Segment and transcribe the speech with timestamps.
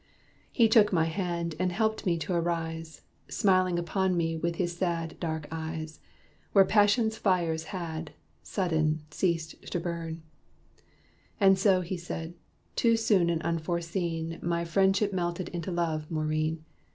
[0.51, 5.15] He took my hand, and helped me to arise, Smiling upon me with his sad
[5.19, 5.99] dark eyes.
[6.53, 8.11] Where passion's fires had,
[8.41, 10.23] sudden, ceased to burn.
[11.39, 12.33] "And so," he said,
[12.75, 16.65] "too soon and unforeseen My friendship melted into love, Maurine.